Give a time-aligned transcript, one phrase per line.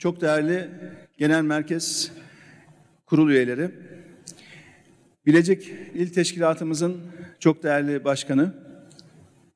[0.00, 0.68] çok değerli
[1.18, 2.12] Genel Merkez
[3.06, 3.70] Kurul üyeleri,
[5.26, 7.00] Bilecik İl Teşkilatımızın
[7.38, 8.54] çok değerli başkanı,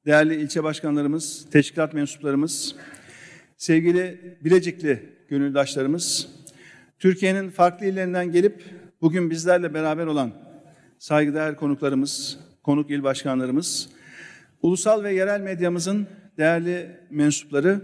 [0.07, 2.77] değerli ilçe başkanlarımız, teşkilat mensuplarımız,
[3.57, 6.29] sevgili Bilecikli gönüldaşlarımız,
[6.99, 8.63] Türkiye'nin farklı illerinden gelip
[9.01, 10.33] bugün bizlerle beraber olan
[10.99, 13.89] saygıdeğer konuklarımız, konuk il başkanlarımız,
[14.63, 16.07] ulusal ve yerel medyamızın
[16.39, 17.81] değerli mensupları,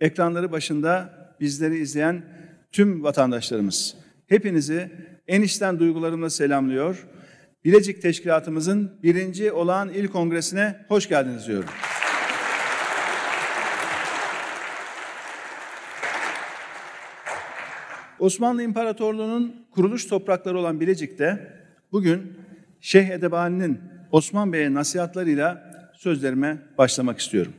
[0.00, 1.10] ekranları başında
[1.40, 2.22] bizleri izleyen
[2.72, 3.94] tüm vatandaşlarımız.
[4.26, 4.90] Hepinizi
[5.26, 7.06] en içten duygularımla selamlıyor.
[7.64, 11.68] Bilecik Teşkilatımızın birinci olağan il kongresine hoş geldiniz diyorum.
[18.18, 21.52] Osmanlı İmparatorluğu'nun kuruluş toprakları olan Bilecik'te
[21.92, 22.38] bugün
[22.80, 23.80] Şeyh Edebani'nin
[24.12, 27.52] Osman Bey'e nasihatlarıyla sözlerime başlamak istiyorum.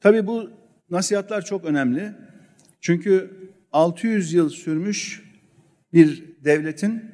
[0.00, 0.50] Tabii bu
[0.90, 2.12] nasihatler çok önemli.
[2.80, 3.30] Çünkü
[3.72, 5.24] 600 yıl sürmüş
[5.92, 7.04] bir devletin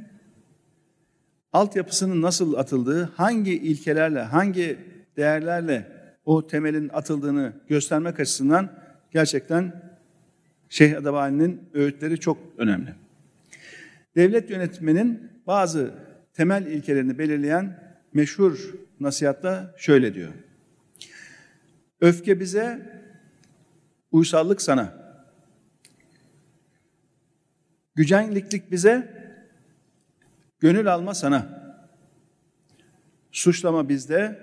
[1.52, 4.78] altyapısının nasıl atıldığı, hangi ilkelerle, hangi
[5.16, 5.92] değerlerle
[6.24, 8.72] o temelin atıldığını göstermek açısından
[9.10, 9.82] gerçekten
[10.68, 12.94] Şeyh Edebani'nin öğütleri çok önemli.
[14.16, 15.94] Devlet yönetmenin bazı
[16.32, 20.32] temel ilkelerini belirleyen meşhur nasihatta şöyle diyor.
[22.04, 22.80] Öfke bize,
[24.12, 24.92] uysallık sana.
[27.94, 29.24] Gücenliklik bize,
[30.60, 31.46] gönül alma sana.
[33.32, 34.38] Suçlama bizde,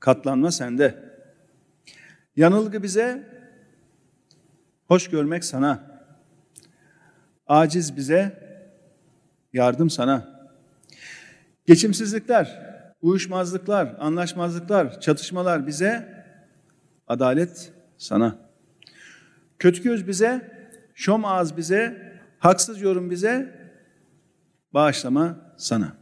[0.00, 0.94] katlanma sende.
[2.36, 3.28] Yanılgı bize,
[4.88, 6.02] hoş görmek sana.
[7.46, 8.32] Aciz bize,
[9.52, 10.48] yardım sana.
[11.66, 16.21] Geçimsizlikler, uyuşmazlıklar, anlaşmazlıklar, çatışmalar bize,
[17.12, 18.38] adalet sana.
[19.58, 20.52] Kötü göz bize,
[20.94, 23.60] şom ağız bize, haksız yorum bize,
[24.74, 25.96] bağışlama sana.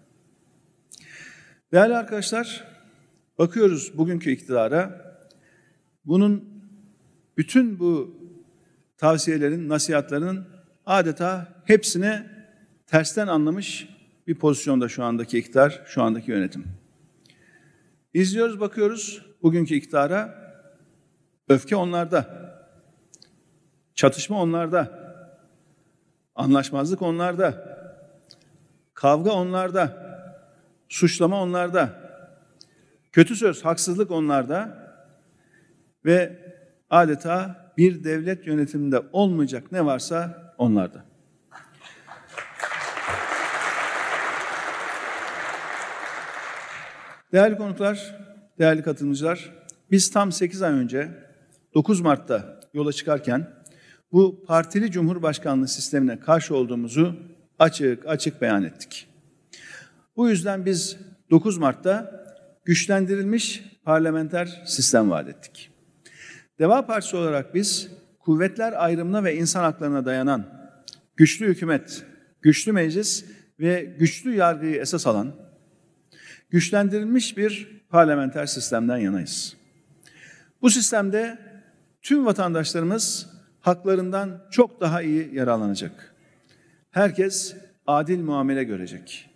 [1.72, 2.64] Değerli arkadaşlar,
[3.38, 5.10] bakıyoruz bugünkü iktidara.
[6.04, 6.44] Bunun
[7.36, 8.16] bütün bu
[8.98, 10.40] tavsiyelerin, nasihatlerinin
[10.86, 12.22] adeta hepsini
[12.86, 13.88] tersten anlamış
[14.26, 16.64] bir pozisyonda şu andaki iktidar, şu andaki yönetim.
[18.14, 20.49] İzliyoruz, bakıyoruz bugünkü iktidara.
[21.50, 22.26] Öfke onlarda.
[23.94, 25.00] Çatışma onlarda.
[26.34, 27.76] Anlaşmazlık onlarda.
[28.94, 30.10] Kavga onlarda.
[30.88, 31.90] Suçlama onlarda.
[33.12, 34.78] Kötü söz, haksızlık onlarda.
[36.04, 36.38] Ve
[36.90, 41.04] adeta bir devlet yönetiminde olmayacak ne varsa onlarda.
[47.32, 48.16] Değerli konuklar,
[48.58, 49.52] değerli katılımcılar,
[49.90, 51.29] biz tam 8 ay önce
[51.74, 53.50] 9 Mart'ta yola çıkarken
[54.12, 57.16] bu partili cumhurbaşkanlığı sistemine karşı olduğumuzu
[57.58, 59.08] açık açık beyan ettik.
[60.16, 60.96] Bu yüzden biz
[61.30, 62.24] 9 Mart'ta
[62.64, 65.70] güçlendirilmiş parlamenter sistem vaat ettik.
[66.58, 67.88] Deva Partisi olarak biz
[68.18, 70.70] kuvvetler ayrımına ve insan haklarına dayanan
[71.16, 72.04] güçlü hükümet,
[72.42, 73.24] güçlü meclis
[73.60, 75.34] ve güçlü yargıyı esas alan
[76.50, 79.56] güçlendirilmiş bir parlamenter sistemden yanayız.
[80.62, 81.38] Bu sistemde
[82.02, 83.26] tüm vatandaşlarımız
[83.60, 86.14] haklarından çok daha iyi yararlanacak.
[86.90, 87.56] Herkes
[87.86, 89.30] adil muamele görecek.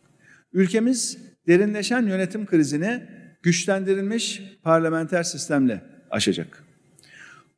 [0.53, 3.03] Ülkemiz derinleşen yönetim krizini
[3.43, 6.65] güçlendirilmiş parlamenter sistemle aşacak.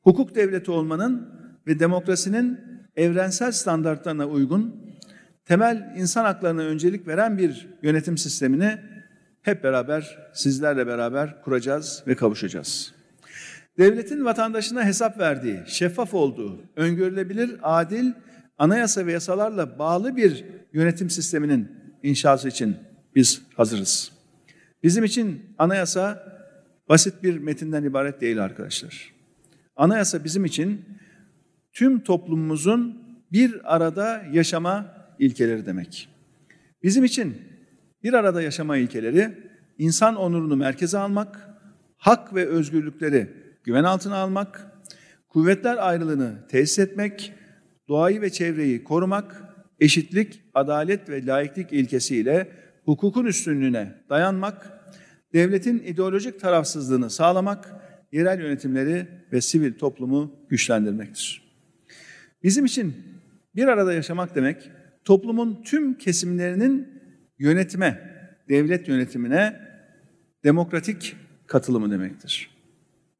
[0.03, 1.29] Hukuk devleti olmanın
[1.67, 2.61] ve demokrasinin
[2.97, 4.87] evrensel standartlarına uygun
[5.45, 8.79] temel insan haklarına öncelik veren bir yönetim sistemini
[9.43, 12.96] hep beraber sizlerle beraber kuracağız ve kavuşacağız.
[13.79, 18.13] Devletin vatandaşına hesap verdiği, şeffaf olduğu, öngörülebilir, adil,
[18.59, 21.69] anayasa ve yasalarla bağlı bir yönetim sisteminin
[22.03, 22.77] inşası için
[23.15, 24.13] biz hazırız.
[24.83, 26.33] Bizim için anayasa
[26.89, 29.13] basit bir metinden ibaret değil arkadaşlar.
[29.77, 30.85] Anayasa bizim için
[31.73, 33.03] tüm toplumumuzun
[33.33, 36.09] bir arada yaşama ilkeleri demek.
[36.83, 37.37] Bizim için
[38.03, 39.39] bir arada yaşama ilkeleri
[39.79, 41.51] insan onurunu merkeze almak,
[41.97, 44.67] hak ve özgürlükleri güven altına almak,
[45.29, 47.33] kuvvetler ayrılığını tesis etmek,
[47.89, 49.43] doğayı ve çevreyi korumak,
[49.81, 52.49] eşitlik, adalet ve laiklik ilkesiyle
[52.85, 54.71] hukukun üstünlüğüne dayanmak,
[55.33, 57.73] devletin ideolojik tarafsızlığını sağlamak,
[58.13, 61.43] yerel yönetimleri ve sivil toplumu güçlendirmektir.
[62.43, 62.95] Bizim için
[63.55, 64.71] bir arada yaşamak demek,
[65.05, 66.89] toplumun tüm kesimlerinin
[67.39, 68.17] yönetime,
[68.49, 69.61] devlet yönetimine
[70.45, 71.17] demokratik
[71.47, 72.56] katılımı demektir.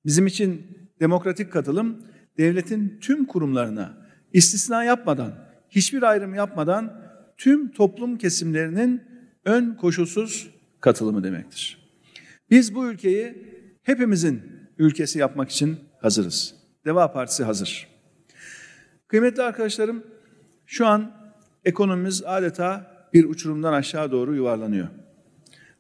[0.07, 0.67] Bizim için
[1.01, 2.07] demokratik katılım,
[2.39, 5.35] devletin tüm kurumlarına istisna yapmadan,
[5.69, 7.03] hiçbir ayrım yapmadan
[7.37, 9.03] tüm toplum kesimlerinin
[9.45, 10.51] ön koşulsuz
[10.81, 11.91] katılımı demektir.
[12.51, 14.43] Biz bu ülkeyi hepimizin
[14.79, 16.55] ülkesi yapmak için hazırız.
[16.85, 17.89] Deva Partisi hazır.
[19.09, 20.05] Kıymetli arkadaşlarım,
[20.67, 21.13] şu an
[21.65, 24.89] ekonomimiz adeta bir uçurumdan aşağı doğru yuvarlanıyor.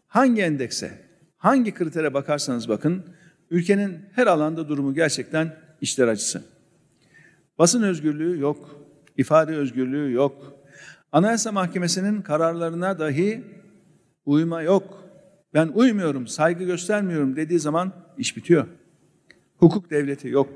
[0.06, 0.90] Hangi endekse,
[1.36, 3.04] hangi kritere bakarsanız bakın,
[3.50, 6.44] ülkenin her alanda durumu gerçekten işler acısı.
[7.58, 8.80] Basın özgürlüğü yok,
[9.16, 10.52] ifade özgürlüğü yok.
[11.12, 13.44] Anayasa Mahkemesi'nin kararlarına dahi
[14.26, 15.04] uyma yok.
[15.54, 18.66] Ben uymuyorum, saygı göstermiyorum dediği zaman iş bitiyor.
[19.56, 20.48] Hukuk devleti yok.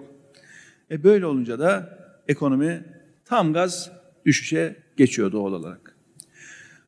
[0.90, 1.98] E böyle olunca da
[2.28, 2.84] ekonomi
[3.25, 3.90] tam gaz
[4.26, 5.96] düşüşe geçiyor doğal olarak.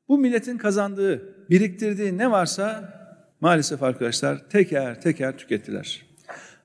[0.09, 2.95] Bu milletin kazandığı, biriktirdiği ne varsa
[3.43, 6.03] maalesef arkadaşlar teker teker tükettiler.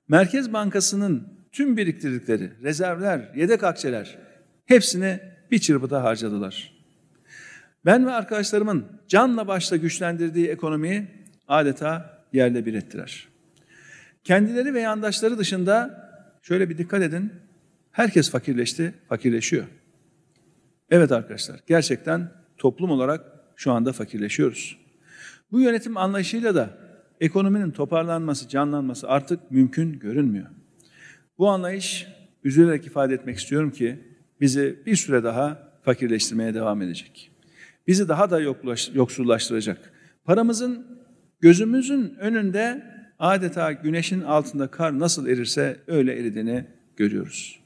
[0.08, 4.18] Merkez Bankası'nın tüm biriktirdikleri, rezervler, yedek akçeler
[4.66, 5.20] hepsini
[5.52, 6.74] bir çırpıda harcadılar.
[7.86, 11.08] Ben ve arkadaşlarımın canla başla güçlendirdiği ekonomiyi
[11.48, 13.28] adeta yerle bir ettiler.
[14.24, 16.10] Kendileri ve yandaşları dışında
[16.42, 17.34] şöyle bir dikkat edin.
[17.92, 19.66] Herkes fakirleşti, fakirleşiyor.
[20.90, 23.26] Evet arkadaşlar, gerçekten toplum olarak
[23.56, 24.87] şu anda fakirleşiyoruz.
[25.52, 26.78] Bu yönetim anlayışıyla da
[27.20, 30.48] ekonominin toparlanması, canlanması artık mümkün görünmüyor.
[31.38, 32.08] Bu anlayış
[32.44, 34.00] üzülerek ifade etmek istiyorum ki
[34.42, 37.32] bizi bir süre daha fakirleştirmeye devam edecek.
[37.88, 38.40] Bizi daha da
[38.94, 39.92] yoksullaştıracak.
[40.26, 40.86] Paramızın
[41.42, 42.84] gözümüzün önünde
[43.20, 46.66] adeta güneşin altında kar nasıl erirse öyle eridiğini
[46.96, 47.60] görüyoruz.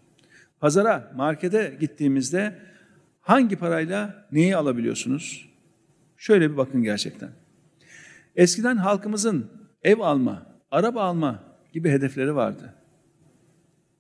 [0.60, 2.56] Pazara, markete gittiğimizde
[3.22, 5.50] hangi parayla neyi alabiliyorsunuz?
[6.18, 7.30] Şöyle bir bakın gerçekten.
[8.36, 9.52] Eskiden halkımızın
[9.84, 11.44] ev alma, araba alma
[11.74, 12.74] gibi hedefleri vardı.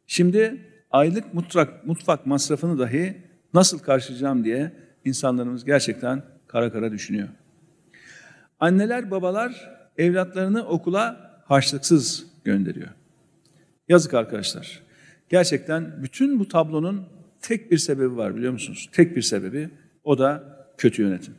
[0.07, 3.17] Şimdi aylık mutfak, mutfak masrafını dahi
[3.53, 4.71] nasıl karşılayacağım diye
[5.05, 7.27] insanlarımız gerçekten kara kara düşünüyor.
[8.59, 12.89] Anneler, babalar evlatlarını okula harçlıksız gönderiyor.
[13.89, 14.81] Yazık arkadaşlar.
[15.29, 17.05] Gerçekten bütün bu tablonun
[17.41, 18.89] tek bir sebebi var biliyor musunuz?
[18.91, 19.69] Tek bir sebebi
[20.03, 20.43] o da
[20.77, 21.33] kötü yönetim.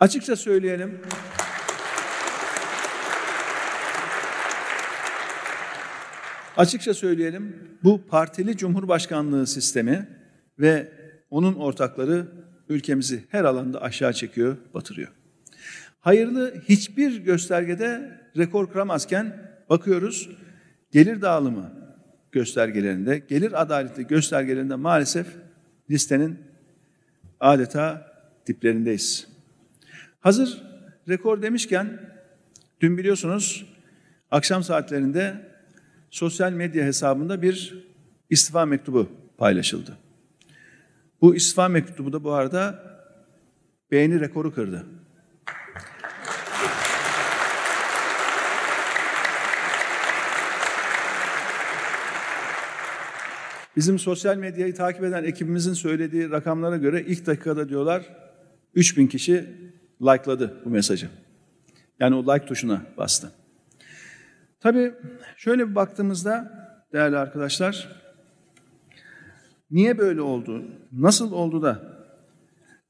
[0.00, 1.00] Açıkça söyleyelim.
[6.58, 7.56] Açıkça söyleyelim.
[7.84, 10.08] Bu partili cumhurbaşkanlığı sistemi
[10.58, 10.88] ve
[11.30, 12.26] onun ortakları
[12.68, 15.08] ülkemizi her alanda aşağı çekiyor, batırıyor.
[16.00, 20.30] Hayırlı hiçbir göstergede rekor kıramazken bakıyoruz
[20.92, 21.72] gelir dağılımı
[22.32, 25.26] göstergelerinde, gelir adaleti göstergelerinde maalesef
[25.90, 26.38] listenin
[27.40, 28.12] adeta
[28.46, 29.28] diplerindeyiz.
[30.20, 30.62] Hazır
[31.08, 32.00] rekor demişken
[32.80, 33.66] dün biliyorsunuz
[34.30, 35.48] akşam saatlerinde
[36.10, 37.86] sosyal medya hesabında bir
[38.30, 39.08] istifa mektubu
[39.38, 39.96] paylaşıldı.
[41.20, 42.82] Bu istifa mektubu da bu arada
[43.90, 44.86] beğeni rekoru kırdı.
[53.76, 58.02] Bizim sosyal medyayı takip eden ekibimizin söylediği rakamlara göre ilk dakikada diyorlar
[58.74, 59.44] 3000 kişi
[60.02, 61.08] likeladı bu mesajı.
[62.00, 63.32] Yani o like tuşuna bastı.
[64.60, 64.94] Tabii
[65.36, 66.52] şöyle bir baktığımızda
[66.92, 68.02] değerli arkadaşlar
[69.70, 70.64] niye böyle oldu?
[70.92, 71.98] Nasıl oldu da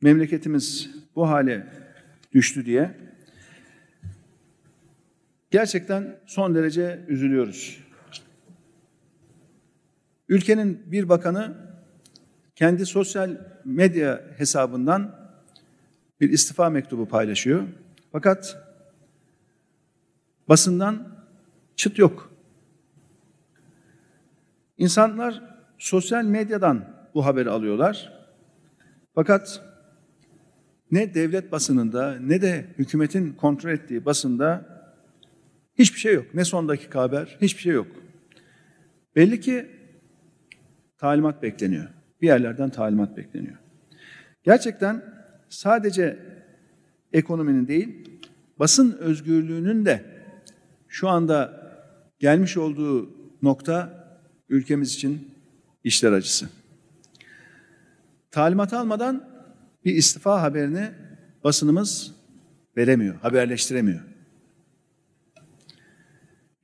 [0.01, 1.67] memleketimiz bu hale
[2.33, 2.95] düştü diye
[5.51, 7.85] gerçekten son derece üzülüyoruz.
[10.29, 11.57] Ülkenin bir bakanı
[12.55, 15.31] kendi sosyal medya hesabından
[16.21, 17.63] bir istifa mektubu paylaşıyor.
[18.13, 18.57] Fakat
[20.49, 21.18] basından
[21.79, 22.33] çıt yok.
[24.79, 25.43] İnsanlar
[25.79, 28.13] sosyal medyadan bu haberi alıyorlar.
[29.15, 29.63] Fakat
[30.91, 34.67] ne devlet basınında ne de hükümetin kontrol ettiği basında
[35.79, 36.35] hiçbir şey yok.
[36.35, 37.87] Ne son dakika haber, hiçbir şey yok.
[39.17, 39.67] Belli ki
[40.99, 41.89] talimat bekleniyor.
[42.23, 43.57] Bir yerlerden talimat bekleniyor.
[44.43, 45.03] Gerçekten
[45.49, 46.19] sadece
[47.13, 48.21] ekonominin değil,
[48.59, 50.05] basın özgürlüğünün de
[50.89, 51.68] şu anda
[52.19, 53.11] gelmiş olduğu
[53.43, 54.05] nokta
[54.49, 55.35] ülkemiz için
[55.85, 56.49] işler acısı.
[58.31, 59.29] Talimat almadan
[59.85, 60.91] bir istifa haberini
[61.45, 62.15] basınımız
[62.77, 64.01] veremiyor, haberleştiremiyor.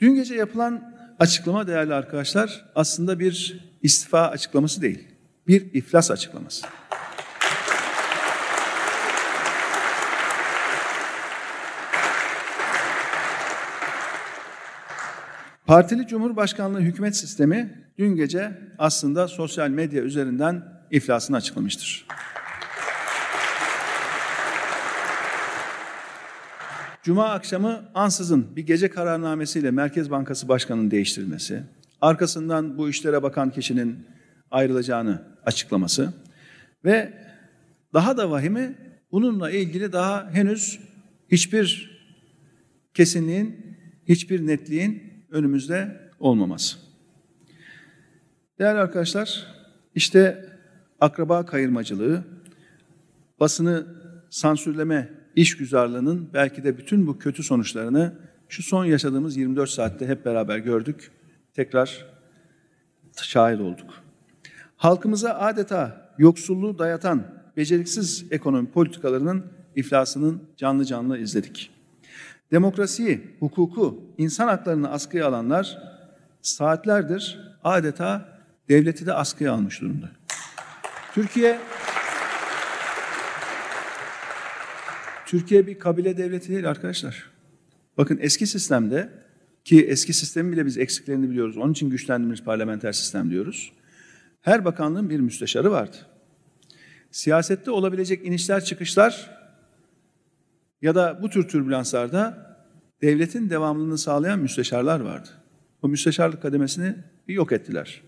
[0.00, 5.08] Dün gece yapılan açıklama değerli arkadaşlar aslında bir istifa açıklaması değil,
[5.48, 6.66] bir iflas açıklaması.
[15.66, 22.06] Partili Cumhurbaşkanlığı hükümet sistemi dün gece aslında sosyal medya üzerinden iflasını açıklamıştır.
[27.02, 31.62] Cuma akşamı ansızın bir gece kararnamesiyle Merkez Bankası Başkanı'nın değiştirilmesi,
[32.00, 34.06] arkasından bu işlere bakan kişinin
[34.50, 36.12] ayrılacağını açıklaması
[36.84, 37.12] ve
[37.94, 38.74] daha da vahimi
[39.12, 40.80] bununla ilgili daha henüz
[41.30, 41.90] hiçbir
[42.94, 43.76] kesinliğin,
[44.08, 46.76] hiçbir netliğin önümüzde olmaması.
[48.58, 49.46] Değerli arkadaşlar,
[49.94, 50.48] işte
[51.00, 52.24] akraba kayırmacılığı,
[53.40, 53.86] basını
[54.30, 58.12] sansürleme işgüzarlığının belki de bütün bu kötü sonuçlarını
[58.48, 61.10] şu son yaşadığımız 24 saatte hep beraber gördük.
[61.54, 62.06] Tekrar
[63.22, 63.94] şahit olduk.
[64.76, 67.22] Halkımıza adeta yoksulluğu dayatan
[67.56, 69.44] beceriksiz ekonomi politikalarının
[69.76, 71.73] iflasının canlı canlı izledik.
[72.50, 75.78] Demokrasiyi, hukuku, insan haklarını askıya alanlar
[76.42, 80.10] saatlerdir adeta devleti de askıya almış durumda.
[81.14, 81.58] Türkiye
[85.26, 87.30] Türkiye bir kabile devleti değil arkadaşlar.
[87.98, 89.08] Bakın eski sistemde
[89.64, 91.56] ki eski sistemi bile biz eksiklerini biliyoruz.
[91.56, 93.72] Onun için güçlendirilmiş parlamenter sistem diyoruz.
[94.40, 95.96] Her bakanlığın bir müsteşarı vardı.
[97.10, 99.30] Siyasette olabilecek inişler çıkışlar
[100.84, 102.56] ya da bu tür türbülanslarda
[103.02, 105.28] devletin devamlılığını sağlayan müsteşarlar vardı.
[105.82, 106.94] O müsteşarlık kademesini
[107.28, 108.02] bir yok ettiler.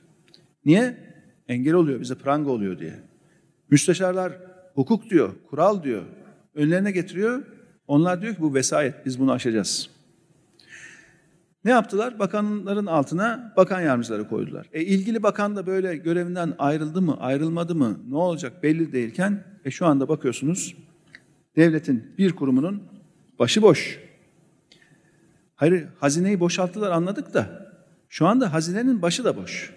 [0.64, 0.96] Niye?
[1.48, 2.94] Engel oluyor, bize pranga oluyor diye.
[3.70, 4.32] Müsteşarlar
[4.74, 6.02] hukuk diyor, kural diyor,
[6.54, 7.42] önlerine getiriyor.
[7.86, 9.90] Onlar diyor ki bu vesayet, biz bunu aşacağız.
[11.64, 12.18] Ne yaptılar?
[12.18, 14.68] Bakanların altına bakan yardımcıları koydular.
[14.72, 19.70] E ilgili bakan da böyle görevinden ayrıldı mı, ayrılmadı mı, ne olacak belli değilken e
[19.70, 20.85] şu anda bakıyorsunuz
[21.56, 22.82] devletin bir kurumunun
[23.38, 24.00] başı boş.
[25.54, 27.72] Hayır, hazineyi boşalttılar anladık da
[28.08, 29.74] şu anda hazinenin başı da boş.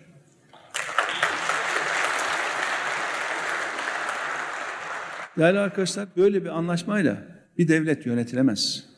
[5.38, 7.18] Değerli arkadaşlar böyle bir anlaşmayla
[7.58, 8.90] bir devlet yönetilemez.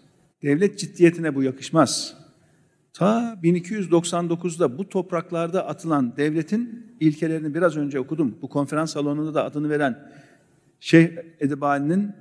[0.43, 2.17] Devlet ciddiyetine bu yakışmaz.
[2.93, 8.37] Ta 1299'da bu topraklarda atılan devletin ilkelerini biraz önce okudum.
[8.41, 10.11] Bu konferans salonunda da adını veren
[10.79, 11.09] Şeyh
[11.39, 12.11] Edebali'nin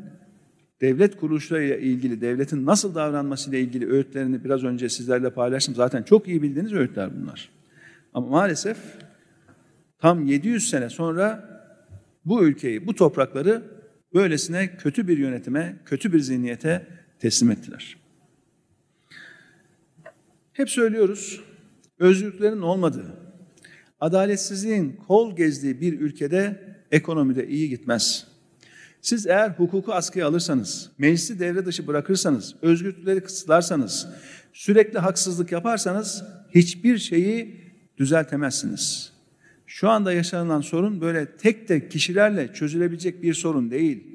[0.80, 5.75] devlet kuruluşlarıyla ilgili, devletin nasıl davranmasıyla ilgili öğütlerini biraz önce sizlerle paylaştım.
[5.75, 7.50] Zaten çok iyi bildiğiniz öğütler bunlar.
[8.14, 8.78] Ama maalesef
[9.99, 11.50] tam 700 sene sonra
[12.25, 13.62] bu ülkeyi, bu toprakları
[14.14, 16.87] böylesine kötü bir yönetime, kötü bir zihniyete
[17.18, 17.96] teslim ettiler.
[20.52, 21.40] Hep söylüyoruz,
[21.99, 23.16] özgürlüklerin olmadığı,
[24.00, 26.60] adaletsizliğin kol gezdiği bir ülkede
[26.90, 28.29] ekonomide iyi gitmez.
[29.00, 34.09] Siz eğer hukuku askıya alırsanız, meclisi devre dışı bırakırsanız, özgürlükleri kısıtlarsanız,
[34.52, 37.61] sürekli haksızlık yaparsanız hiçbir şeyi
[37.99, 39.12] düzeltemezsiniz.
[39.66, 44.07] Şu anda yaşanılan sorun böyle tek tek kişilerle çözülebilecek bir sorun değil.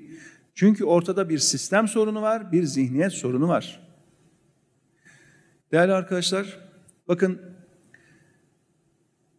[0.55, 3.81] Çünkü ortada bir sistem sorunu var, bir zihniyet sorunu var.
[5.71, 6.59] Değerli arkadaşlar,
[7.07, 7.41] bakın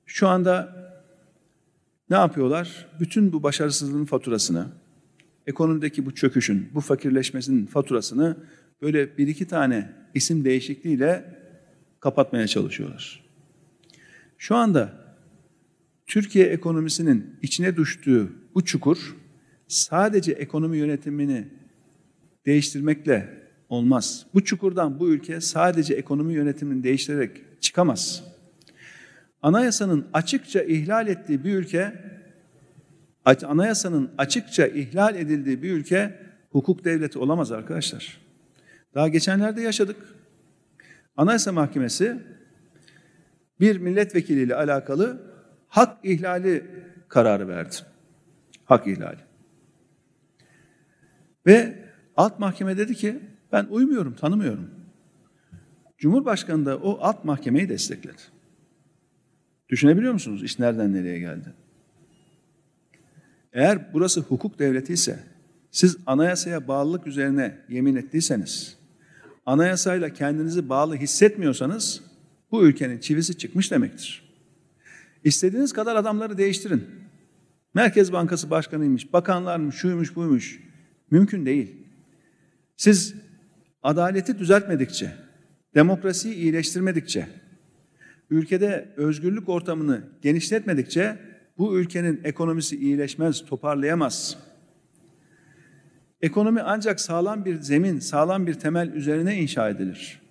[0.06, 0.76] şu anda
[2.10, 2.86] ne yapıyorlar?
[3.00, 4.66] Bütün bu başarısızlığın faturasını,
[5.46, 8.36] ekonomideki bu çöküşün, bu fakirleşmesinin faturasını
[8.82, 11.24] böyle bir iki tane isim değişikliğiyle
[12.00, 13.24] kapatmaya çalışıyorlar.
[14.38, 15.06] Şu anda
[16.06, 19.16] Türkiye ekonomisinin içine düştüğü bu çukur
[19.68, 21.48] sadece ekonomi yönetimini
[22.46, 24.26] değiştirmekle olmaz.
[24.34, 28.24] Bu çukurdan bu ülke sadece ekonomi yönetimini değiştirerek çıkamaz.
[29.42, 31.92] Anayasanın açıkça ihlal ettiği bir ülke,
[33.26, 38.20] anayasanın açıkça ihlal edildiği bir ülke hukuk devleti olamaz arkadaşlar.
[38.94, 39.96] Daha geçenlerde yaşadık.
[41.16, 42.22] Anayasa Mahkemesi
[43.60, 45.22] bir milletvekiliyle alakalı
[45.68, 46.64] hak ihlali
[47.08, 47.76] kararı verdi.
[48.64, 49.20] Hak ihlali.
[51.46, 51.84] Ve
[52.16, 53.20] alt mahkeme dedi ki
[53.52, 54.70] ben uymuyorum, tanımıyorum.
[55.98, 58.22] Cumhurbaşkanı da o alt mahkemeyi destekledi.
[59.68, 61.54] Düşünebiliyor musunuz iş nereden nereye geldi?
[63.56, 65.18] Eğer burası hukuk devleti ise,
[65.70, 68.76] siz anayasaya bağlılık üzerine yemin ettiyseniz,
[69.46, 72.02] anayasayla kendinizi bağlı hissetmiyorsanız,
[72.50, 74.36] bu ülkenin çivisi çıkmış demektir.
[75.24, 76.84] İstediğiniz kadar adamları değiştirin.
[77.74, 80.60] Merkez Bankası Başkanıymış, bakanlarmış, şuymuş, buymuş.
[81.10, 81.86] Mümkün değil.
[82.76, 83.14] Siz
[83.82, 85.12] adaleti düzeltmedikçe,
[85.74, 87.28] demokrasiyi iyileştirmedikçe,
[88.30, 91.18] ülkede özgürlük ortamını genişletmedikçe
[91.58, 94.38] bu ülkenin ekonomisi iyileşmez, toparlayamaz.
[96.22, 100.22] Ekonomi ancak sağlam bir zemin, sağlam bir temel üzerine inşa edilir.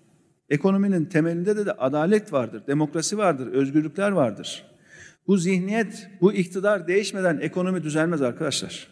[0.49, 4.65] Ekonominin temelinde de, de adalet vardır, demokrasi vardır, özgürlükler vardır.
[5.27, 8.87] Bu zihniyet, bu iktidar değişmeden ekonomi düzelmez arkadaşlar.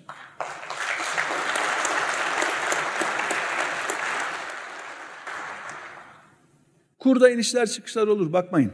[7.00, 8.72] Kurda inişler çıkışlar olur bakmayın.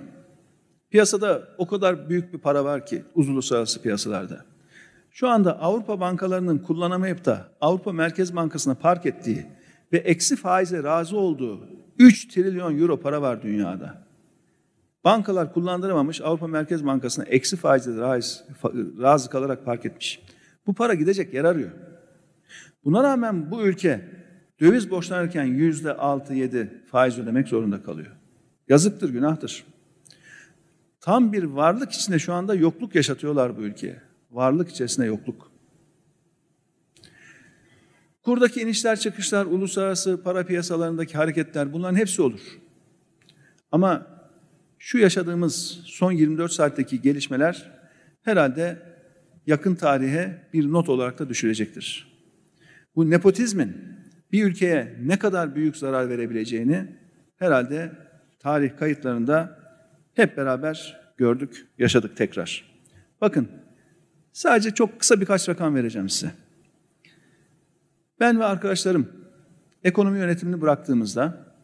[0.89, 4.45] Piyasada o kadar büyük bir para var ki uluslararası piyasalarda.
[5.11, 9.45] Şu anda Avrupa bankalarının kullanamayıp da Avrupa Merkez Bankası'na park ettiği
[9.93, 11.67] ve eksi faize razı olduğu
[11.99, 14.09] 3 trilyon euro para var dünyada.
[15.03, 18.43] Bankalar kullandıramamış Avrupa Merkez Bankası'na eksi faizle razı,
[19.01, 20.21] razı kalarak park etmiş.
[20.67, 21.71] Bu para gidecek yer arıyor.
[22.83, 24.01] Buna rağmen bu ülke
[24.59, 28.11] döviz borçlanırken yüzde altı yedi faiz ödemek zorunda kalıyor.
[28.67, 29.65] Yazıktır, günahtır.
[31.09, 34.01] Tam bir varlık içinde şu anda yokluk yaşatıyorlar bu ülkeye.
[34.31, 35.51] Varlık içerisinde yokluk.
[38.23, 42.39] Kurdaki inişler çıkışlar, uluslararası para piyasalarındaki hareketler bunların hepsi olur.
[43.71, 44.07] Ama
[44.79, 47.71] şu yaşadığımız son 24 saatteki gelişmeler
[48.21, 48.79] herhalde
[49.47, 52.19] yakın tarihe bir not olarak da düşürecektir.
[52.95, 53.77] Bu nepotizmin
[54.31, 56.87] bir ülkeye ne kadar büyük zarar verebileceğini
[57.37, 57.91] herhalde
[58.39, 59.59] tarih kayıtlarında
[60.13, 62.79] hep beraber gördük, yaşadık tekrar.
[63.21, 63.47] Bakın,
[64.33, 66.31] sadece çok kısa birkaç rakam vereceğim size.
[68.19, 69.07] Ben ve arkadaşlarım
[69.83, 71.55] ekonomi yönetimini bıraktığımızda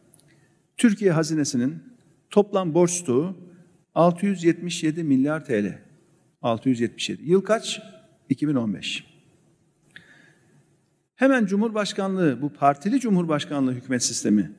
[0.76, 1.82] Türkiye hazinesinin
[2.30, 3.36] toplam borç stoğu
[3.94, 5.78] 677 milyar TL.
[6.42, 7.30] 677.
[7.30, 7.82] Yıl kaç?
[8.28, 9.04] 2015.
[11.14, 14.52] Hemen Cumhurbaşkanlığı, bu partili Cumhurbaşkanlığı hükümet sistemi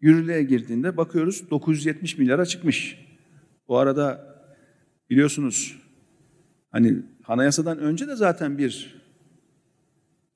[0.00, 3.05] yürürlüğe girdiğinde bakıyoruz 970 milyara çıkmış.
[3.68, 4.36] Bu arada
[5.10, 5.78] biliyorsunuz
[6.70, 6.96] hani
[7.26, 9.02] anayasadan önce de zaten bir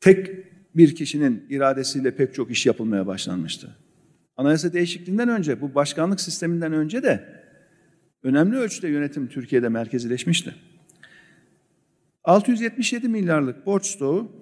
[0.00, 0.30] tek
[0.76, 3.76] bir kişinin iradesiyle pek çok iş yapılmaya başlanmıştı.
[4.36, 7.42] Anayasa değişikliğinden önce, bu başkanlık sisteminden önce de
[8.22, 10.54] önemli ölçüde yönetim Türkiye'de merkezileşmişti.
[12.24, 14.32] 677 milyarlık borç stoğu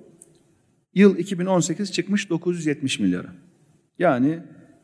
[0.94, 3.32] yıl 2018 çıkmış 970 milyara.
[3.98, 4.38] Yani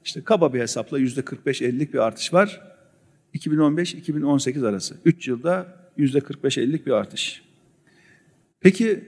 [0.04, 2.73] işte kaba bir hesapla yüzde 45-50'lik bir artış var.
[3.34, 4.96] 2015-2018 arası.
[5.04, 7.42] 3 yılda yüzde 45-50'lik bir artış.
[8.60, 9.04] Peki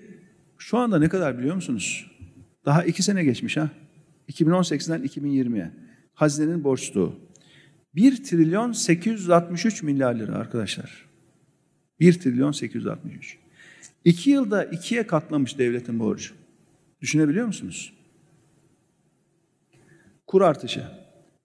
[0.59, 2.11] şu anda ne kadar biliyor musunuz?
[2.65, 3.71] Daha iki sene geçmiş ha.
[4.29, 5.71] 2018'den 2020'ye.
[6.15, 7.17] Hazinenin borçluğu.
[7.95, 11.07] 1 trilyon 863 milyar lira arkadaşlar.
[12.01, 13.39] 1 trilyon 863.
[14.05, 16.35] İki yılda ikiye katlamış devletin borcu.
[17.01, 17.93] Düşünebiliyor musunuz?
[20.27, 20.85] Kur artışı.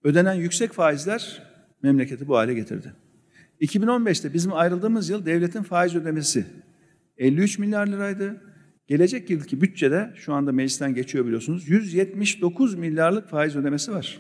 [0.03, 1.50] Ödenen yüksek faizler
[1.83, 2.93] memleketi bu hale getirdi.
[3.61, 6.45] 2015'te bizim ayrıldığımız yıl devletin faiz ödemesi
[7.17, 8.41] 53 milyar liraydı.
[8.87, 14.19] Gelecek yılki bütçede şu anda meclisten geçiyor biliyorsunuz 179 milyarlık faiz ödemesi var.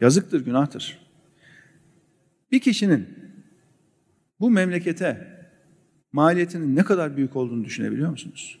[0.00, 0.98] Yazıktır, günahtır.
[2.52, 3.08] Bir kişinin
[4.40, 5.34] bu memlekete
[6.12, 8.58] maliyetinin ne kadar büyük olduğunu düşünebiliyor musunuz?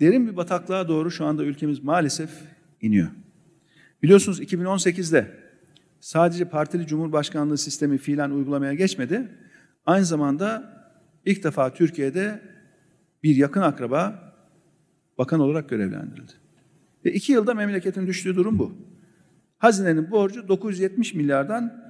[0.00, 2.30] Derin bir bataklığa doğru şu anda ülkemiz maalesef
[2.80, 3.08] iniyor.
[4.02, 5.30] Biliyorsunuz 2018'de
[6.00, 9.28] sadece partili cumhurbaşkanlığı sistemi fiilen uygulamaya geçmedi.
[9.86, 10.72] Aynı zamanda
[11.24, 12.42] ilk defa Türkiye'de
[13.22, 14.32] bir yakın akraba
[15.18, 16.32] bakan olarak görevlendirildi.
[17.04, 18.74] Ve iki yılda memleketin düştüğü durum bu.
[19.58, 21.82] Hazinenin borcu 970 milyardan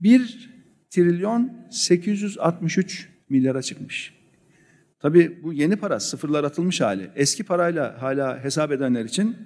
[0.00, 0.50] 1
[0.90, 4.14] trilyon 863 milyara çıkmış.
[5.00, 7.10] Tabii bu yeni para, sıfırlar atılmış hali.
[7.16, 9.36] Eski parayla hala hesap edenler için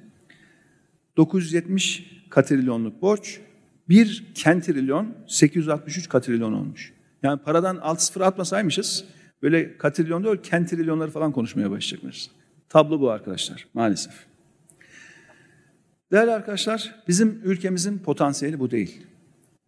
[1.16, 3.40] 970 katrilyonluk borç,
[3.88, 6.92] 1 kentrilyon 863 katrilyon olmuş.
[7.23, 9.05] Yani paradan alt sıfır atmasaymışız,
[9.42, 12.31] böyle katrilyon değil, kentrilyonları falan konuşmaya başlayacakmışız.
[12.68, 14.12] Tablo bu arkadaşlar, maalesef.
[16.12, 19.07] Değerli arkadaşlar, bizim ülkemizin potansiyeli bu değil.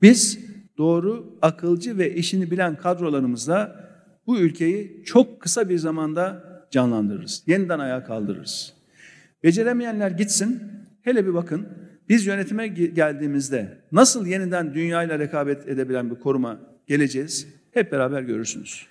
[0.02, 0.38] Biz
[0.78, 3.90] doğru, akılcı ve işini bilen kadrolarımızla
[4.26, 7.42] bu ülkeyi çok kısa bir zamanda canlandırırız.
[7.46, 8.74] Yeniden ayağa kaldırırız.
[9.42, 10.62] Beceremeyenler gitsin.
[11.03, 11.69] Hele bir bakın.
[12.09, 17.49] Biz yönetime geldiğimizde nasıl yeniden dünyayla rekabet edebilen bir koruma geleceğiz?
[17.71, 18.87] Hep beraber görürsünüz.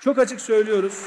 [0.00, 1.04] Çok açık söylüyoruz.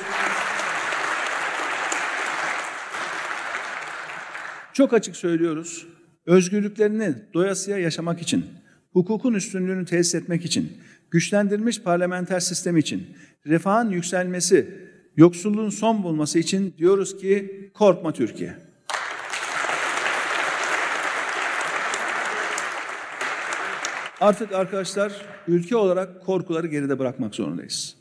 [4.73, 5.87] Çok açık söylüyoruz.
[6.25, 8.45] Özgürlüklerini doyasıya yaşamak için,
[8.91, 10.77] hukukun üstünlüğünü tesis etmek için,
[11.11, 13.07] güçlendirilmiş parlamenter sistem için,
[13.45, 14.67] refahın yükselmesi,
[15.17, 18.62] yoksulluğun son bulması için diyoruz ki korkma Türkiye.
[24.23, 25.13] Artık arkadaşlar
[25.47, 27.95] ülke olarak korkuları geride bırakmak zorundayız.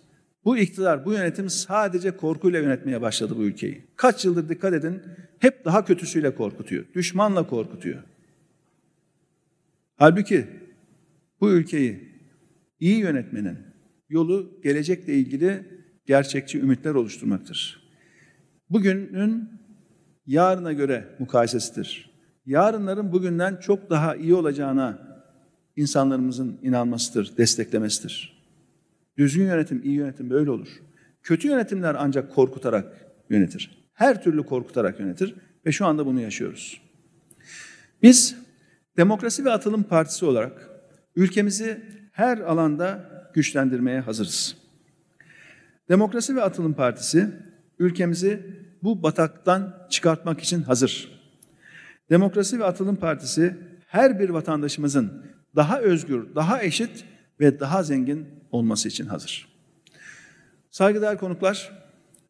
[0.44, 3.87] Bu iktidar, bu yönetim sadece korkuyla yönetmeye başladı bu ülkeyi.
[3.96, 5.02] Kaç yıldır dikkat edin,
[5.38, 6.85] hep daha kötüsüyle korkutuyor.
[6.94, 8.02] Düşmanla korkutuyor.
[9.96, 10.46] Halbuki
[11.40, 12.08] bu ülkeyi
[12.80, 13.58] iyi yönetmenin
[14.08, 15.64] yolu gelecekle ilgili
[16.06, 17.90] gerçekçi ümitler oluşturmaktır.
[18.70, 19.48] Bugünün
[20.26, 22.11] yarına göre mukayesesidir.
[22.46, 25.12] Yarınların bugünden çok daha iyi olacağına
[25.76, 28.42] insanlarımızın inanmasıdır, desteklemesidir.
[29.18, 30.68] Düzgün yönetim, iyi yönetim böyle olur.
[31.22, 33.88] Kötü yönetimler ancak korkutarak yönetir.
[33.94, 35.35] Her türlü korkutarak yönetir
[35.66, 36.80] ve şu anda bunu yaşıyoruz.
[38.02, 38.37] Biz
[38.96, 40.70] Demokrasi ve Atılım Partisi olarak
[41.16, 41.80] ülkemizi
[42.12, 44.56] her alanda güçlendirmeye hazırız.
[45.88, 47.30] Demokrasi ve Atılım Partisi
[47.78, 51.22] ülkemizi bu bataktan çıkartmak için hazır.
[52.11, 53.56] Demokrasi ve Atılım Partisi
[53.87, 55.26] her bir vatandaşımızın
[55.57, 57.05] daha özgür, daha eşit
[57.41, 59.49] ve daha zengin olması için hazır.
[60.71, 61.73] Saygıdeğer konuklar,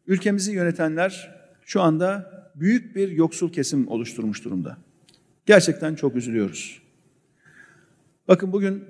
[0.07, 4.77] ülkemizi yönetenler şu anda büyük bir yoksul kesim oluşturmuş durumda.
[5.47, 6.83] Gerçekten çok üzülüyoruz.
[8.29, 8.85] Bakın bugün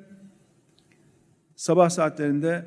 [1.57, 2.67] sabah saatlerinde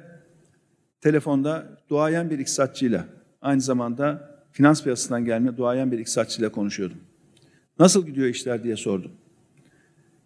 [1.01, 3.05] telefonda duayen bir iktisatçıyla,
[3.41, 6.97] aynı zamanda finans piyasasından gelme duayen bir iktisatçıyla konuşuyordum.
[7.79, 9.11] Nasıl gidiyor işler diye sordum.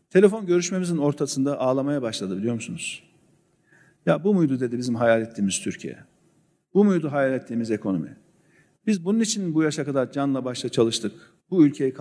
[0.10, 3.04] Telefon görüşmemizin ortasında ağlamaya başladı biliyor musunuz?
[4.06, 5.98] Ya bu muydu dedi bizim hayal ettiğimiz Türkiye.
[6.74, 8.18] Bu muydu hayal ettiğimiz ekonomi?
[8.88, 11.12] Biz bunun için bu yaşa kadar canla başla çalıştık.
[11.50, 11.94] Bu ülkeyi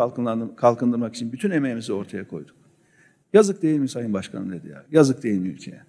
[0.56, 2.56] kalkındırmak için bütün emeğimizi ortaya koyduk.
[3.32, 4.84] Yazık değil mi Sayın Başkanım dedi ya.
[4.90, 5.82] Yazık değil mi ülkeye?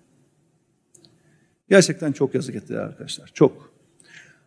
[1.69, 3.31] Gerçekten çok yazık ettiler arkadaşlar.
[3.33, 3.73] Çok.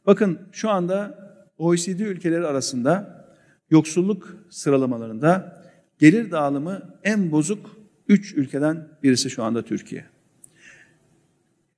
[0.06, 1.18] Bakın şu anda
[1.58, 3.24] OECD ülkeleri arasında
[3.70, 5.61] yoksulluk sıralamalarında
[6.02, 7.76] gelir dağılımı en bozuk
[8.08, 10.04] üç ülkeden birisi şu anda Türkiye.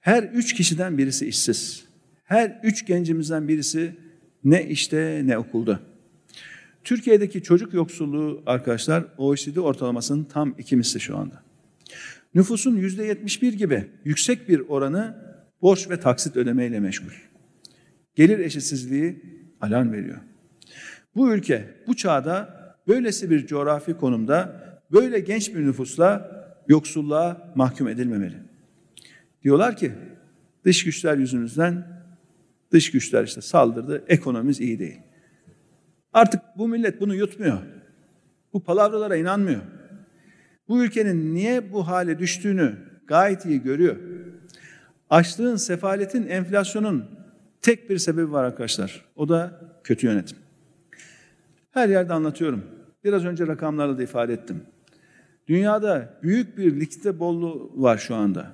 [0.00, 1.84] Her üç kişiden birisi işsiz.
[2.24, 3.96] Her üç gencimizden birisi
[4.44, 5.80] ne işte ne okulda.
[6.84, 11.42] Türkiye'deki çocuk yoksulluğu arkadaşlar OECD ortalamasının tam iki misli şu anda.
[12.34, 15.16] Nüfusun yüzde 71 gibi yüksek bir oranı
[15.62, 17.12] borç ve taksit ödemeyle meşgul.
[18.14, 19.22] Gelir eşitsizliği
[19.60, 20.20] alarm veriyor.
[21.16, 24.60] Bu ülke bu çağda böylesi bir coğrafi konumda
[24.92, 26.30] böyle genç bir nüfusla
[26.68, 28.36] yoksulluğa mahkum edilmemeli.
[29.42, 29.92] Diyorlar ki
[30.64, 31.86] dış güçler yüzünüzden
[32.72, 35.00] dış güçler işte saldırdı, ekonomimiz iyi değil.
[36.12, 37.58] Artık bu millet bunu yutmuyor.
[38.52, 39.60] Bu palavralara inanmıyor.
[40.68, 43.96] Bu ülkenin niye bu hale düştüğünü gayet iyi görüyor.
[45.10, 47.04] Açlığın, sefaletin, enflasyonun
[47.62, 49.04] tek bir sebebi var arkadaşlar.
[49.16, 50.38] O da kötü yönetim.
[51.74, 52.64] Her yerde anlatıyorum.
[53.04, 54.62] Biraz önce rakamlarla da ifade ettim.
[55.48, 58.52] Dünyada büyük bir likite bolluğu var şu anda.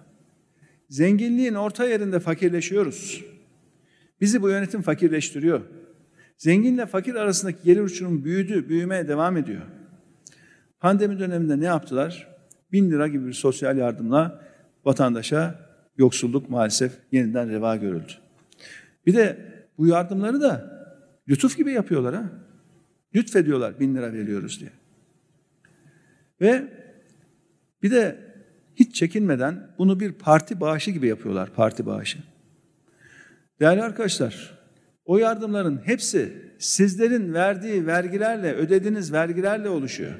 [0.88, 3.24] Zenginliğin orta yerinde fakirleşiyoruz.
[4.20, 5.60] Bizi bu yönetim fakirleştiriyor.
[6.36, 9.62] Zenginle fakir arasındaki gelir uçurum büyüdü, büyümeye devam ediyor.
[10.78, 12.28] Pandemi döneminde ne yaptılar?
[12.72, 14.44] Bin lira gibi bir sosyal yardımla
[14.84, 18.12] vatandaşa yoksulluk maalesef yeniden reva görüldü.
[19.06, 19.38] Bir de
[19.78, 20.80] bu yardımları da
[21.28, 22.49] lütuf gibi yapıyorlar ha.
[23.14, 24.70] Lütfediyorlar bin lira veriyoruz diye.
[26.40, 26.64] Ve
[27.82, 28.18] bir de
[28.74, 32.18] hiç çekinmeden bunu bir parti bağışı gibi yapıyorlar, parti bağışı.
[33.60, 34.58] Değerli arkadaşlar,
[35.04, 40.14] o yardımların hepsi sizlerin verdiği vergilerle, ödediğiniz vergilerle oluşuyor.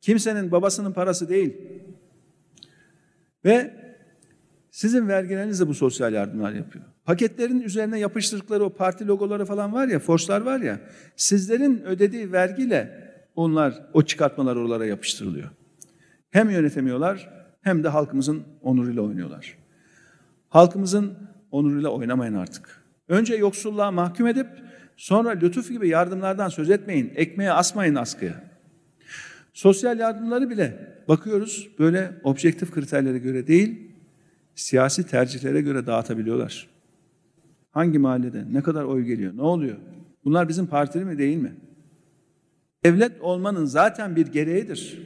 [0.00, 1.56] Kimsenin babasının parası değil.
[3.44, 3.74] Ve
[4.70, 6.84] sizin vergilerinizle bu sosyal yardımlar yapıyor.
[7.04, 10.80] Paketlerin üzerine yapıştırdıkları o parti logoları falan var ya, forslar var ya,
[11.16, 13.04] sizlerin ödediği vergiyle
[13.36, 15.50] onlar, o çıkartmalar oralara yapıştırılıyor.
[16.30, 17.30] Hem yönetemiyorlar
[17.62, 19.56] hem de halkımızın onuruyla oynuyorlar.
[20.48, 21.14] Halkımızın
[21.50, 22.84] onuruyla oynamayın artık.
[23.08, 24.46] Önce yoksulluğa mahkum edip
[24.96, 27.12] sonra lütuf gibi yardımlardan söz etmeyin.
[27.16, 28.44] Ekmeğe asmayın askıya.
[29.52, 33.90] Sosyal yardımları bile bakıyoruz böyle objektif kriterlere göre değil,
[34.54, 36.73] siyasi tercihlere göre dağıtabiliyorlar.
[37.74, 39.76] Hangi mahallede ne kadar oy geliyor, ne oluyor?
[40.24, 41.52] Bunlar bizim partili mi değil mi?
[42.84, 44.98] Devlet olmanın zaten bir gereğidir.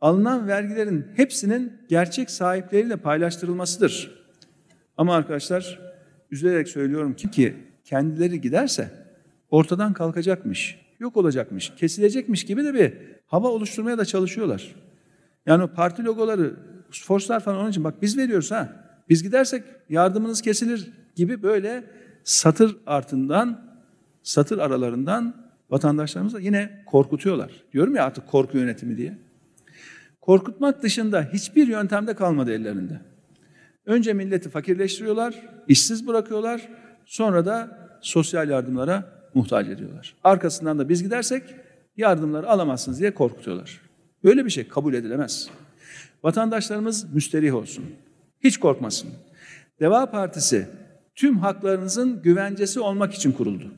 [0.00, 4.24] Alınan vergilerin hepsinin gerçek sahipleriyle paylaştırılmasıdır.
[4.96, 5.80] Ama arkadaşlar
[6.30, 8.90] üzülerek söylüyorum ki, ki kendileri giderse
[9.50, 12.92] ortadan kalkacakmış, yok olacakmış, kesilecekmiş gibi de bir
[13.26, 14.74] hava oluşturmaya da çalışıyorlar.
[15.46, 16.56] Yani parti logoları,
[16.90, 18.84] forslar falan onun için bak biz veriyoruz ha.
[19.08, 21.84] Biz gidersek yardımınız kesilir gibi böyle
[22.24, 23.78] satır artından,
[24.22, 25.34] satır aralarından
[25.70, 27.50] vatandaşlarımızı yine korkutuyorlar.
[27.72, 29.18] Diyorum ya artık korku yönetimi diye.
[30.20, 33.00] Korkutmak dışında hiçbir yöntemde kalmadı ellerinde.
[33.86, 35.34] Önce milleti fakirleştiriyorlar,
[35.68, 36.68] işsiz bırakıyorlar,
[37.04, 40.14] sonra da sosyal yardımlara muhtaç ediyorlar.
[40.24, 41.42] Arkasından da biz gidersek
[41.96, 43.80] yardımları alamazsınız diye korkutuyorlar.
[44.24, 45.48] Böyle bir şey kabul edilemez.
[46.22, 47.84] Vatandaşlarımız müsterih olsun.
[48.40, 49.10] Hiç korkmasın.
[49.80, 50.68] Deva Partisi
[51.14, 53.70] tüm haklarınızın güvencesi olmak için kuruldu.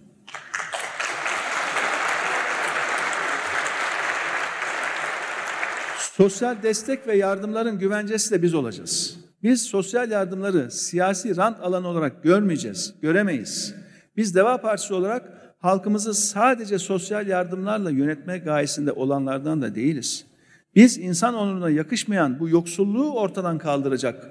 [5.98, 9.16] Sosyal destek ve yardımların güvencesi de biz olacağız.
[9.42, 13.74] Biz sosyal yardımları siyasi rant alanı olarak görmeyeceğiz, göremeyiz.
[14.16, 20.26] Biz Deva Partisi olarak halkımızı sadece sosyal yardımlarla yönetme gayesinde olanlardan da değiliz.
[20.74, 24.30] Biz insan onuruna yakışmayan bu yoksulluğu ortadan kaldıracak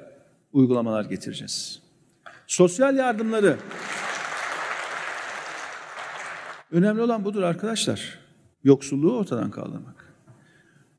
[0.54, 1.85] uygulamalar getireceğiz.
[2.48, 3.58] Sosyal yardımları
[6.72, 8.20] önemli olan budur arkadaşlar.
[8.64, 10.14] Yoksulluğu ortadan kaldırmak.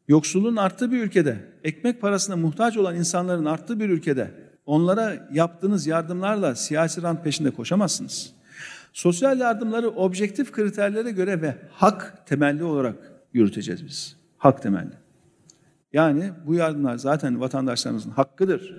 [0.08, 4.30] Yoksulluğun arttığı bir ülkede, ekmek parasına muhtaç olan insanların arttığı bir ülkede
[4.66, 8.32] onlara yaptığınız yardımlarla siyasi rant peşinde koşamazsınız.
[8.92, 12.96] Sosyal yardımları objektif kriterlere göre ve hak temelli olarak
[13.32, 14.16] yürüteceğiz biz.
[14.38, 14.94] Hak temelli.
[15.92, 18.74] Yani bu yardımlar zaten vatandaşlarımızın hakkıdır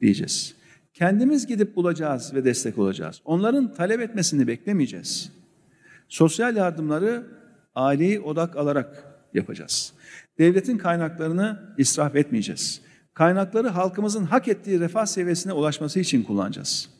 [0.00, 0.59] diyeceğiz.
[1.00, 3.20] Kendimiz gidip bulacağız ve destek olacağız.
[3.24, 5.32] Onların talep etmesini beklemeyeceğiz.
[6.08, 7.26] Sosyal yardımları
[7.74, 9.92] aileyi odak alarak yapacağız.
[10.38, 12.80] Devletin kaynaklarını israf etmeyeceğiz.
[13.14, 16.90] Kaynakları halkımızın hak ettiği refah seviyesine ulaşması için kullanacağız.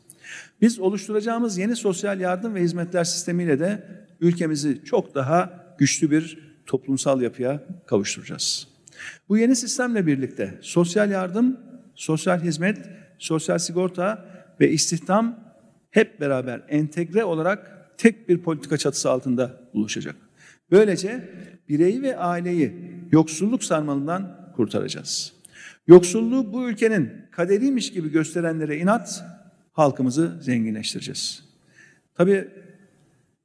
[0.61, 3.83] Biz oluşturacağımız yeni sosyal yardım ve hizmetler sistemiyle de
[4.19, 8.67] ülkemizi çok daha güçlü bir toplumsal yapıya kavuşturacağız.
[9.29, 11.57] Bu yeni sistemle birlikte sosyal yardım,
[11.95, 14.25] sosyal hizmet, sosyal sigorta
[14.59, 15.39] ve istihdam
[15.91, 20.15] hep beraber entegre olarak tek bir politika çatısı altında buluşacak.
[20.71, 21.29] Böylece
[21.69, 22.73] bireyi ve aileyi
[23.11, 25.33] yoksulluk sarmalından kurtaracağız.
[25.87, 29.23] Yoksulluğu bu ülkenin kaderiymiş gibi gösterenlere inat,
[29.71, 31.43] halkımızı zenginleştireceğiz.
[32.15, 32.47] Tabii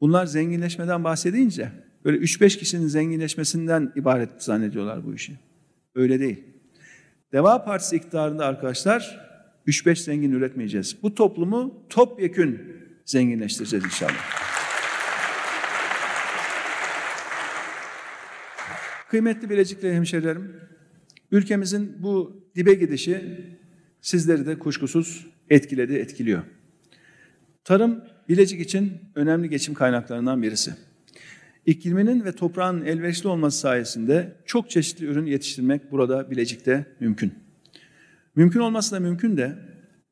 [0.00, 1.72] bunlar zenginleşmeden bahsedince
[2.04, 5.38] böyle 3-5 kişinin zenginleşmesinden ibaret zannediyorlar bu işi.
[5.94, 6.44] Öyle değil.
[7.32, 9.25] Deva Partisi iktidarında arkadaşlar
[9.66, 10.96] 3-5 zengin üretmeyeceğiz.
[11.02, 12.60] Bu toplumu topyekün
[13.04, 14.46] zenginleştireceğiz inşallah.
[19.10, 20.56] Kıymetli Bilecikli hemşerilerim,
[21.30, 23.40] ülkemizin bu dibe gidişi
[24.00, 26.42] sizleri de kuşkusuz etkiledi, etkiliyor.
[27.64, 30.74] Tarım Bilecik için önemli geçim kaynaklarından birisi.
[31.66, 37.45] İkliminin ve toprağın elverişli olması sayesinde çok çeşitli ürün yetiştirmek burada Bilecik'te mümkün.
[38.36, 39.58] Mümkün olması da mümkün de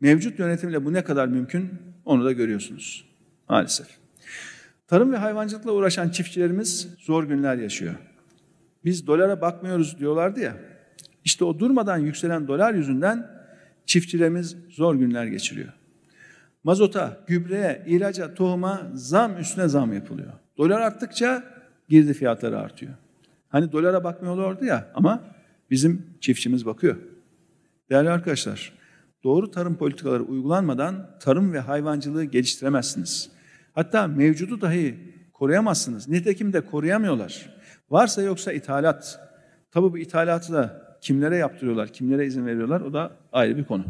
[0.00, 1.70] mevcut yönetimle bu ne kadar mümkün
[2.04, 3.04] onu da görüyorsunuz
[3.48, 3.86] maalesef.
[4.86, 7.94] Tarım ve hayvancılıkla uğraşan çiftçilerimiz zor günler yaşıyor.
[8.84, 10.56] Biz dolara bakmıyoruz diyorlardı ya.
[11.24, 13.30] İşte o durmadan yükselen dolar yüzünden
[13.86, 15.72] çiftçilerimiz zor günler geçiriyor.
[16.64, 20.32] Mazota, gübreye, ilaca, tohuma zam üstüne zam yapılıyor.
[20.58, 21.44] Dolar arttıkça
[21.88, 22.92] girdi fiyatları artıyor.
[23.48, 25.24] Hani dolara bakmıyorlardı ya ama
[25.70, 26.96] bizim çiftçimiz bakıyor.
[27.94, 28.72] Değerli arkadaşlar,
[29.24, 33.30] doğru tarım politikaları uygulanmadan tarım ve hayvancılığı geliştiremezsiniz.
[33.72, 34.98] Hatta mevcudu dahi
[35.32, 36.08] koruyamazsınız.
[36.08, 37.54] Nitekim de koruyamıyorlar.
[37.90, 39.20] Varsa yoksa ithalat.
[39.70, 43.84] Tabi bu ithalatı da kimlere yaptırıyorlar, kimlere izin veriyorlar o da ayrı bir konu.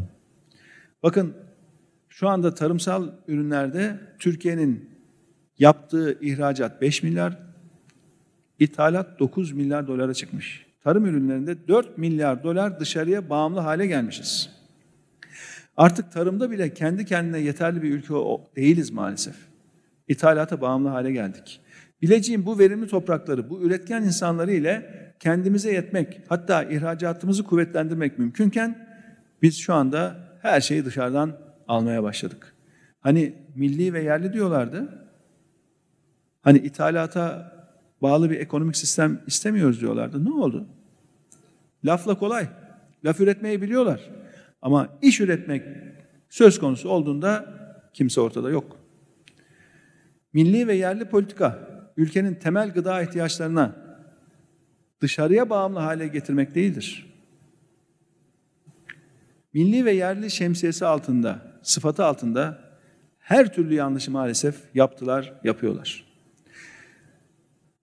[1.03, 1.33] Bakın
[2.09, 4.89] şu anda tarımsal ürünlerde Türkiye'nin
[5.59, 7.37] yaptığı ihracat 5 milyar,
[8.59, 10.64] ithalat 9 milyar dolara çıkmış.
[10.85, 14.49] Tarım ürünlerinde 4 milyar dolar dışarıya bağımlı hale gelmişiz.
[15.77, 18.13] Artık tarımda bile kendi kendine yeterli bir ülke
[18.55, 19.35] değiliz maalesef.
[20.07, 21.61] İthalata bağımlı hale geldik.
[22.01, 28.87] Bileceğim bu verimli toprakları, bu üretken insanları ile kendimize yetmek, hatta ihracatımızı kuvvetlendirmek mümkünken
[29.41, 32.55] biz şu anda her şeyi dışarıdan almaya başladık.
[32.99, 35.07] Hani milli ve yerli diyorlardı.
[36.41, 37.54] Hani ithalata
[38.01, 40.25] bağlı bir ekonomik sistem istemiyoruz diyorlardı.
[40.25, 40.67] Ne oldu?
[41.85, 42.47] Lafla kolay.
[43.05, 44.09] Laf üretmeyi biliyorlar.
[44.61, 45.63] Ama iş üretmek
[46.29, 47.53] söz konusu olduğunda
[47.93, 48.77] kimse ortada yok.
[50.33, 53.75] Milli ve yerli politika ülkenin temel gıda ihtiyaçlarına
[55.01, 57.13] dışarıya bağımlı hale getirmek değildir.
[59.53, 62.59] Milli ve yerli şemsiyesi altında, sıfatı altında
[63.19, 66.14] her türlü yanlışı maalesef yaptılar, yapıyorlar.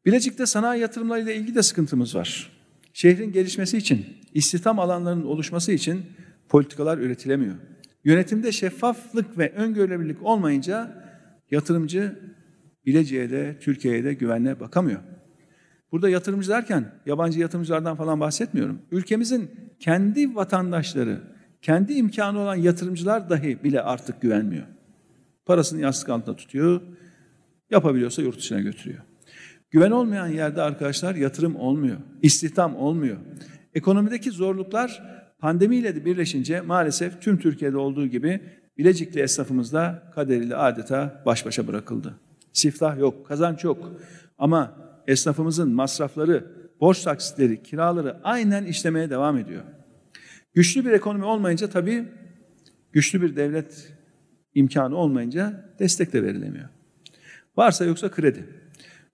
[0.06, 2.50] Bilecik'te sanayi yatırımlarıyla ilgili de sıkıntımız var.
[2.92, 6.02] Şehrin gelişmesi için, istihdam alanlarının oluşması için
[6.48, 7.54] politikalar üretilemiyor.
[8.04, 11.04] Yönetimde şeffaflık ve öngörülebilirlik olmayınca
[11.50, 12.18] yatırımcı
[12.86, 15.00] Bilecik'e de Türkiye'ye de güvenle bakamıyor.
[15.92, 18.82] Burada yatırımcı derken yabancı yatırımcılardan falan bahsetmiyorum.
[18.90, 21.20] Ülkemizin kendi vatandaşları,
[21.62, 24.66] kendi imkanı olan yatırımcılar dahi bile artık güvenmiyor.
[25.46, 26.80] Parasını yastık altında tutuyor,
[27.70, 29.02] yapabiliyorsa yurt dışına götürüyor.
[29.72, 33.16] Güven olmayan yerde arkadaşlar yatırım olmuyor, istihdam olmuyor.
[33.74, 35.02] Ekonomideki zorluklar
[35.38, 38.40] pandemiyle de birleşince maalesef tüm Türkiye'de olduğu gibi
[38.78, 42.14] Bilecikli esnafımız da kaderiyle adeta baş başa bırakıldı.
[42.52, 43.92] Siftah yok, kazanç yok.
[44.38, 46.46] Ama esnafımızın masrafları,
[46.80, 49.62] borç taksitleri, kiraları aynen işlemeye devam ediyor.
[50.54, 52.04] Güçlü bir ekonomi olmayınca tabii
[52.92, 53.92] güçlü bir devlet
[54.54, 56.68] imkanı olmayınca destek de verilemiyor.
[57.56, 58.61] Varsa yoksa kredi.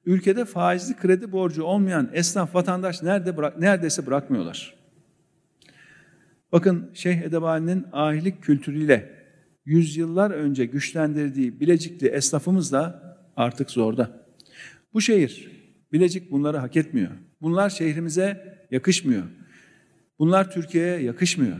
[0.08, 4.74] Ülkede faizli kredi borcu olmayan esnaf vatandaş nerede bırak, neredeyse bırakmıyorlar.
[6.52, 9.10] Bakın Şeyh Edebali'nin ahilik kültürüyle
[9.64, 13.02] yüzyıllar önce güçlendirdiği Bilecikli esnafımız da
[13.36, 14.26] artık zorda.
[14.92, 15.50] Bu şehir,
[15.92, 17.10] Bilecik bunları hak etmiyor.
[17.40, 19.22] Bunlar şehrimize yakışmıyor.
[20.18, 21.56] Bunlar Türkiye'ye yakışmıyor.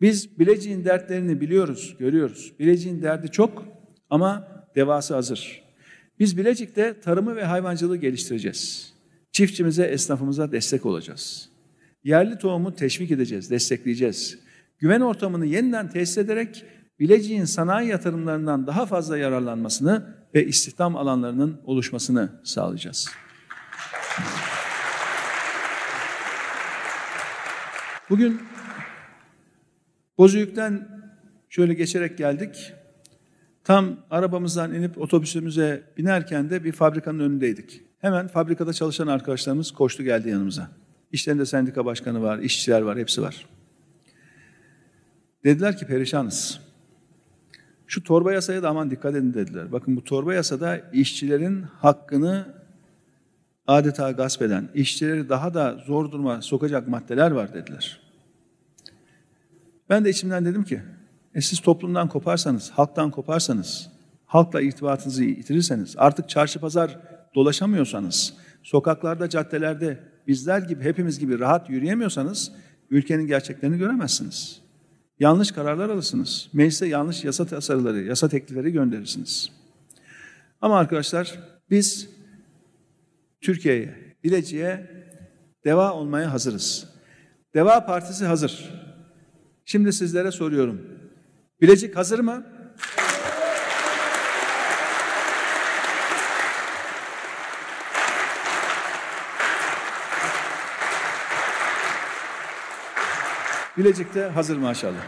[0.00, 2.52] Biz Bilecik'in dertlerini biliyoruz, görüyoruz.
[2.58, 3.64] Bilecik'in derdi çok
[4.10, 5.61] ama devası hazır.
[6.22, 8.92] Biz Bilecik'te tarımı ve hayvancılığı geliştireceğiz.
[9.32, 11.48] Çiftçimize, esnafımıza destek olacağız.
[12.04, 14.38] Yerli tohumu teşvik edeceğiz, destekleyeceğiz.
[14.78, 16.64] Güven ortamını yeniden tesis ederek
[17.00, 23.08] Bilecik'in sanayi yatırımlarından daha fazla yararlanmasını ve istihdam alanlarının oluşmasını sağlayacağız.
[28.10, 28.40] Bugün
[30.18, 30.88] Bozüyük'ten
[31.48, 32.72] şöyle geçerek geldik.
[33.64, 37.82] Tam arabamızdan inip otobüsümüze binerken de bir fabrikanın önündeydik.
[37.98, 40.70] Hemen fabrikada çalışan arkadaşlarımız koştu geldi yanımıza.
[41.12, 43.46] İşlerinde sendika başkanı var, işçiler var, hepsi var.
[45.44, 46.60] Dediler ki perişanız.
[47.86, 49.72] Şu torba yasaya da aman dikkat edin dediler.
[49.72, 52.46] Bakın bu torba yasada işçilerin hakkını
[53.66, 58.00] adeta gasp eden, işçileri daha da zor duruma sokacak maddeler var dediler.
[59.90, 60.82] Ben de içimden dedim ki,
[61.34, 63.88] e siz toplumdan koparsanız, halktan koparsanız,
[64.26, 66.98] halkla irtibatınızı yitirirseniz, artık çarşı pazar
[67.34, 72.52] dolaşamıyorsanız, sokaklarda, caddelerde bizler gibi, hepimiz gibi rahat yürüyemiyorsanız,
[72.90, 74.62] ülkenin gerçeklerini göremezsiniz.
[75.18, 76.48] Yanlış kararlar alırsınız.
[76.52, 79.50] Meclise yanlış yasa tasarıları, yasa teklifleri gönderirsiniz.
[80.60, 81.38] Ama arkadaşlar
[81.70, 82.08] biz
[83.40, 84.90] Türkiye'ye, Bilecik'e
[85.64, 86.88] deva olmaya hazırız.
[87.54, 88.70] Deva Partisi hazır.
[89.64, 91.01] Şimdi sizlere soruyorum.
[91.62, 92.44] Bilecik hazır mı?
[103.78, 105.04] Bilecik'te hazır maşallah.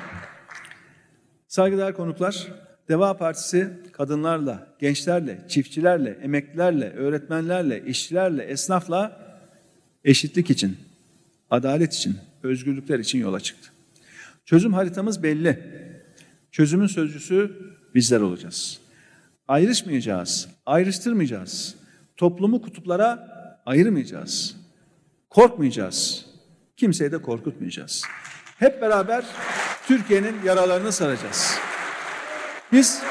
[1.48, 2.46] Saygıdeğer konuklar,
[2.88, 9.20] Deva Partisi kadınlarla, gençlerle, çiftçilerle, emeklilerle, öğretmenlerle, işçilerle, esnafla
[10.04, 10.76] eşitlik için,
[11.50, 13.70] adalet için, özgürlükler için yola çıktı.
[14.44, 15.84] Çözüm haritamız belli.
[16.54, 17.52] Çözümün sözcüsü
[17.94, 18.80] bizler olacağız.
[19.48, 21.74] Ayrışmayacağız, ayrıştırmayacağız.
[22.16, 23.28] Toplumu kutuplara
[23.66, 24.56] ayırmayacağız.
[25.30, 26.26] Korkmayacağız.
[26.76, 28.02] Kimseyi de korkutmayacağız.
[28.58, 29.24] Hep beraber
[29.86, 31.58] Türkiye'nin yaralarını saracağız.
[32.72, 33.02] Biz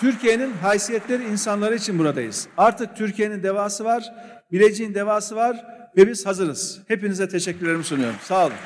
[0.00, 2.48] Türkiye'nin haysiyetleri insanları için buradayız.
[2.56, 4.12] Artık Türkiye'nin devası var,
[4.52, 6.78] Bilecik'in devası var ve biz hazırız.
[6.88, 8.16] Hepinize teşekkürlerimi sunuyorum.
[8.22, 8.56] Sağ olun.